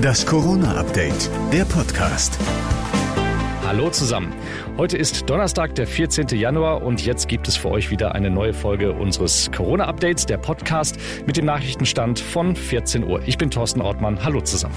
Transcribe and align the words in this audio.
Das 0.00 0.26
Corona-Update, 0.26 1.30
der 1.52 1.64
Podcast. 1.64 2.38
Hallo 3.66 3.88
zusammen. 3.90 4.32
Heute 4.76 4.98
ist 4.98 5.28
Donnerstag, 5.30 5.74
der 5.74 5.86
14. 5.86 6.28
Januar 6.28 6.82
und 6.82 7.04
jetzt 7.04 7.28
gibt 7.28 7.48
es 7.48 7.56
für 7.56 7.70
euch 7.70 7.90
wieder 7.90 8.14
eine 8.14 8.28
neue 8.28 8.52
Folge 8.52 8.92
unseres 8.92 9.50
Corona-Updates, 9.50 10.26
der 10.26 10.36
Podcast 10.36 10.98
mit 11.26 11.36
dem 11.36 11.46
Nachrichtenstand 11.46 12.18
von 12.20 12.54
14 12.54 13.04
Uhr. 13.04 13.22
Ich 13.26 13.38
bin 13.38 13.50
Thorsten 13.50 13.80
Ortmann. 13.80 14.22
Hallo 14.24 14.40
zusammen. 14.42 14.74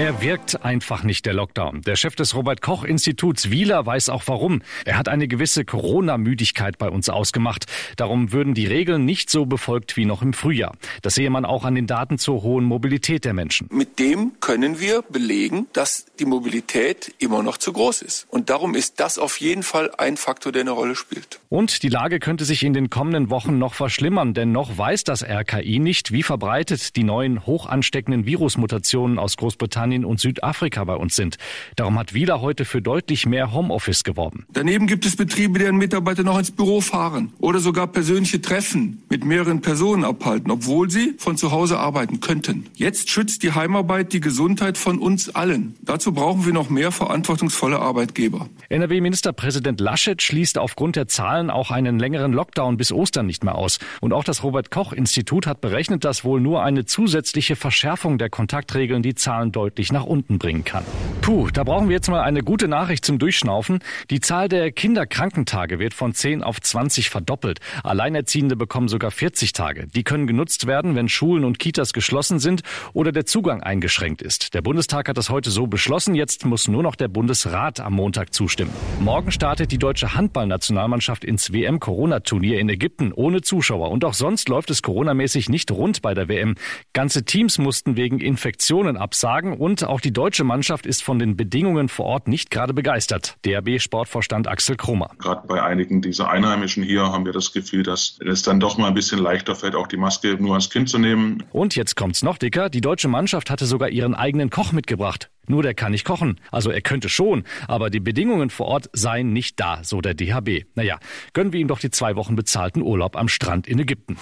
Er 0.00 0.22
wirkt 0.22 0.64
einfach 0.64 1.02
nicht, 1.02 1.26
der 1.26 1.34
Lockdown. 1.34 1.82
Der 1.82 1.94
Chef 1.94 2.16
des 2.16 2.34
Robert-Koch-Instituts 2.34 3.50
Wieler 3.50 3.84
weiß 3.84 4.08
auch 4.08 4.22
warum. 4.24 4.62
Er 4.86 4.96
hat 4.96 5.10
eine 5.10 5.28
gewisse 5.28 5.66
Corona-Müdigkeit 5.66 6.78
bei 6.78 6.88
uns 6.88 7.10
ausgemacht. 7.10 7.66
Darum 7.96 8.32
würden 8.32 8.54
die 8.54 8.64
Regeln 8.64 9.04
nicht 9.04 9.28
so 9.28 9.44
befolgt 9.44 9.98
wie 9.98 10.06
noch 10.06 10.22
im 10.22 10.32
Frühjahr. 10.32 10.74
Das 11.02 11.16
sehe 11.16 11.28
man 11.28 11.44
auch 11.44 11.64
an 11.64 11.74
den 11.74 11.86
Daten 11.86 12.16
zur 12.16 12.42
hohen 12.42 12.64
Mobilität 12.64 13.26
der 13.26 13.34
Menschen. 13.34 13.68
Mit 13.70 13.98
dem 13.98 14.32
können 14.40 14.80
wir 14.80 15.02
belegen, 15.02 15.66
dass 15.74 16.06
die 16.18 16.24
Mobilität 16.24 17.14
immer 17.18 17.42
noch 17.42 17.58
zu 17.58 17.70
groß 17.74 18.00
ist. 18.00 18.26
Und 18.30 18.48
darum 18.48 18.74
ist 18.74 19.00
das 19.00 19.18
auf 19.18 19.38
jeden 19.38 19.62
Fall 19.62 19.90
ein 19.98 20.16
Faktor, 20.16 20.50
der 20.50 20.62
eine 20.62 20.70
Rolle 20.70 20.96
spielt. 20.96 21.40
Und 21.50 21.82
die 21.82 21.90
Lage 21.90 22.20
könnte 22.20 22.46
sich 22.46 22.62
in 22.62 22.72
den 22.72 22.88
kommenden 22.88 23.28
Wochen 23.28 23.58
noch 23.58 23.74
verschlimmern, 23.74 24.32
denn 24.32 24.50
noch 24.50 24.78
weiß 24.78 25.04
das 25.04 25.22
RKI 25.22 25.78
nicht, 25.78 26.10
wie 26.10 26.22
verbreitet 26.22 26.96
die 26.96 27.04
neuen 27.04 27.44
hoch 27.44 27.66
ansteckenden 27.66 28.24
Virusmutationen 28.24 29.18
aus 29.18 29.36
Großbritannien 29.36 29.89
Großbritannien 29.90 30.04
und 30.04 30.20
Südafrika 30.20 30.84
bei 30.84 30.94
uns 30.94 31.16
sind. 31.16 31.36
Darum 31.76 31.98
hat 31.98 32.14
Wieler 32.14 32.40
heute 32.40 32.64
für 32.64 32.80
deutlich 32.80 33.26
mehr 33.26 33.52
Homeoffice 33.52 34.04
geworben. 34.04 34.46
Daneben 34.52 34.86
gibt 34.86 35.04
es 35.04 35.16
Betriebe, 35.16 35.58
deren 35.58 35.76
Mitarbeiter 35.76 36.22
noch 36.22 36.38
ins 36.38 36.50
Büro 36.50 36.80
fahren 36.80 37.32
oder 37.40 37.58
sogar 37.58 37.86
persönliche 37.88 38.40
Treffen 38.40 39.02
mit 39.08 39.24
mehreren 39.24 39.60
Personen 39.60 40.04
abhalten, 40.04 40.50
obwohl 40.50 40.90
sie 40.90 41.14
von 41.18 41.36
zu 41.36 41.50
Hause 41.50 41.78
arbeiten 41.78 42.20
könnten. 42.20 42.66
Jetzt 42.74 43.10
schützt 43.10 43.42
die 43.42 43.52
Heimarbeit 43.52 44.12
die 44.12 44.20
Gesundheit 44.20 44.78
von 44.78 44.98
uns 44.98 45.34
allen. 45.34 45.74
Dazu 45.82 46.12
brauchen 46.12 46.46
wir 46.46 46.52
noch 46.52 46.70
mehr 46.70 46.92
verantwortungsvolle 46.92 47.78
Arbeitgeber. 47.78 48.48
NRW-Ministerpräsident 48.68 49.80
Laschet 49.80 50.22
schließt 50.22 50.58
aufgrund 50.58 50.96
der 50.96 51.08
Zahlen 51.08 51.50
auch 51.50 51.70
einen 51.70 51.98
längeren 51.98 52.32
Lockdown 52.32 52.76
bis 52.76 52.92
Ostern 52.92 53.26
nicht 53.26 53.44
mehr 53.44 53.56
aus. 53.56 53.78
Und 54.00 54.12
auch 54.12 54.24
das 54.24 54.42
Robert-Koch-Institut 54.42 55.46
hat 55.46 55.60
berechnet, 55.60 56.04
dass 56.04 56.24
wohl 56.24 56.40
nur 56.40 56.62
eine 56.62 56.84
zusätzliche 56.84 57.56
Verschärfung 57.56 58.18
der 58.18 58.30
Kontaktregeln 58.30 59.02
die 59.02 59.14
Zahlen 59.14 59.52
deutlich 59.52 59.79
deutlich 59.80 59.92
nach 59.92 60.04
unten 60.04 60.38
bringen 60.38 60.64
kann. 60.64 60.84
Puh, 61.30 61.48
da 61.48 61.62
brauchen 61.62 61.88
wir 61.88 61.94
jetzt 61.94 62.10
mal 62.10 62.22
eine 62.22 62.42
gute 62.42 62.66
Nachricht 62.66 63.04
zum 63.04 63.20
Durchschnaufen. 63.20 63.78
Die 64.10 64.18
Zahl 64.18 64.48
der 64.48 64.72
Kinderkrankentage 64.72 65.78
wird 65.78 65.94
von 65.94 66.12
10 66.12 66.42
auf 66.42 66.60
20 66.60 67.08
verdoppelt. 67.08 67.60
Alleinerziehende 67.84 68.56
bekommen 68.56 68.88
sogar 68.88 69.12
40 69.12 69.52
Tage. 69.52 69.86
Die 69.86 70.02
können 70.02 70.26
genutzt 70.26 70.66
werden, 70.66 70.96
wenn 70.96 71.08
Schulen 71.08 71.44
und 71.44 71.60
Kitas 71.60 71.92
geschlossen 71.92 72.40
sind 72.40 72.62
oder 72.94 73.12
der 73.12 73.26
Zugang 73.26 73.62
eingeschränkt 73.62 74.22
ist. 74.22 74.54
Der 74.54 74.60
Bundestag 74.60 75.08
hat 75.08 75.18
das 75.18 75.30
heute 75.30 75.50
so 75.50 75.68
beschlossen. 75.68 76.16
Jetzt 76.16 76.46
muss 76.46 76.66
nur 76.66 76.82
noch 76.82 76.96
der 76.96 77.06
Bundesrat 77.06 77.78
am 77.78 77.92
Montag 77.92 78.34
zustimmen. 78.34 78.72
Morgen 78.98 79.30
startet 79.30 79.70
die 79.70 79.78
deutsche 79.78 80.14
Handballnationalmannschaft 80.14 81.24
ins 81.24 81.52
WM-Corona-Turnier 81.52 82.58
in 82.58 82.68
Ägypten 82.68 83.12
ohne 83.12 83.40
Zuschauer. 83.40 83.92
Und 83.92 84.04
auch 84.04 84.14
sonst 84.14 84.48
läuft 84.48 84.70
es 84.70 84.82
coronamäßig 84.82 85.48
nicht 85.48 85.70
rund 85.70 86.02
bei 86.02 86.12
der 86.12 86.26
WM. 86.26 86.56
Ganze 86.92 87.24
Teams 87.24 87.58
mussten 87.58 87.96
wegen 87.96 88.18
Infektionen 88.18 88.96
absagen 88.96 89.56
und 89.56 89.84
auch 89.84 90.00
die 90.00 90.12
deutsche 90.12 90.42
Mannschaft 90.42 90.86
ist 90.86 91.04
von 91.04 91.19
den 91.20 91.36
Bedingungen 91.36 91.88
vor 91.88 92.06
Ort 92.06 92.28
nicht 92.28 92.50
gerade 92.50 92.74
begeistert. 92.74 93.36
DRB-Sportvorstand 93.46 94.48
Axel 94.48 94.76
Krummer. 94.76 95.10
Gerade 95.18 95.46
bei 95.46 95.62
einigen 95.62 96.02
dieser 96.02 96.30
Einheimischen 96.30 96.82
hier 96.82 97.02
haben 97.02 97.24
wir 97.24 97.32
das 97.32 97.52
Gefühl, 97.52 97.82
dass 97.82 98.18
es 98.26 98.42
dann 98.42 98.58
doch 98.58 98.76
mal 98.78 98.88
ein 98.88 98.94
bisschen 98.94 99.20
leichter 99.20 99.54
fällt, 99.54 99.74
auch 99.74 99.86
die 99.86 99.96
Maske 99.96 100.36
nur 100.40 100.52
ans 100.52 100.70
Kind 100.70 100.88
zu 100.88 100.98
nehmen. 100.98 101.44
Und 101.52 101.76
jetzt 101.76 101.94
kommt's 101.94 102.22
noch 102.22 102.38
dicker. 102.38 102.68
Die 102.68 102.80
deutsche 102.80 103.08
Mannschaft 103.08 103.50
hatte 103.50 103.66
sogar 103.66 103.90
ihren 103.90 104.14
eigenen 104.14 104.50
Koch 104.50 104.72
mitgebracht. 104.72 105.30
Nur 105.46 105.62
der 105.62 105.74
kann 105.74 105.92
nicht 105.92 106.04
kochen. 106.04 106.40
Also 106.50 106.70
er 106.70 106.80
könnte 106.80 107.08
schon, 107.08 107.44
aber 107.66 107.90
die 107.90 108.00
Bedingungen 108.00 108.50
vor 108.50 108.66
Ort 108.66 108.88
seien 108.92 109.32
nicht 109.32 109.58
da, 109.58 109.80
so 109.82 110.00
der 110.00 110.14
DHB. 110.14 110.66
Naja, 110.74 110.98
gönnen 111.32 111.52
wir 111.52 111.60
ihm 111.60 111.68
doch 111.68 111.80
die 111.80 111.90
zwei 111.90 112.16
Wochen 112.16 112.36
bezahlten 112.36 112.82
Urlaub 112.82 113.16
am 113.16 113.28
Strand 113.28 113.66
in 113.66 113.78
Ägypten. 113.78 114.16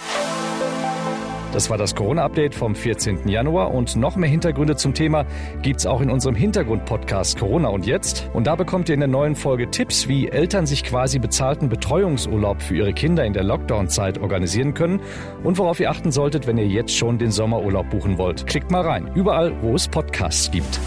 Das 1.51 1.69
war 1.71 1.79
das 1.79 1.95
Corona-Update 1.95 2.53
vom 2.53 2.75
14. 2.75 3.27
Januar 3.27 3.73
und 3.73 3.95
noch 3.95 4.15
mehr 4.15 4.29
Hintergründe 4.29 4.75
zum 4.75 4.93
Thema 4.93 5.25
gibt's 5.63 5.87
auch 5.87 5.99
in 5.99 6.11
unserem 6.11 6.35
Hintergrund-Podcast 6.35 7.39
Corona 7.39 7.69
und 7.69 7.87
jetzt. 7.87 8.29
Und 8.33 8.45
da 8.45 8.55
bekommt 8.55 8.87
ihr 8.89 8.93
in 8.93 8.99
der 8.99 9.09
neuen 9.09 9.35
Folge 9.35 9.71
Tipps, 9.71 10.07
wie 10.07 10.27
Eltern 10.27 10.67
sich 10.67 10.83
quasi 10.83 11.17
bezahlten 11.17 11.67
Betreuungsurlaub 11.67 12.61
für 12.61 12.75
ihre 12.75 12.93
Kinder 12.93 13.25
in 13.25 13.33
der 13.33 13.43
Lockdown-Zeit 13.43 14.19
organisieren 14.19 14.75
können 14.75 15.01
und 15.43 15.57
worauf 15.57 15.79
ihr 15.79 15.89
achten 15.89 16.11
solltet, 16.11 16.45
wenn 16.45 16.59
ihr 16.59 16.67
jetzt 16.67 16.95
schon 16.95 17.17
den 17.17 17.31
Sommerurlaub 17.31 17.89
buchen 17.89 18.19
wollt. 18.19 18.45
Klickt 18.45 18.69
mal 18.69 18.81
rein, 18.81 19.09
überall, 19.15 19.51
wo 19.61 19.73
es 19.73 19.87
Podcasts 19.87 20.51
gibt. 20.51 20.79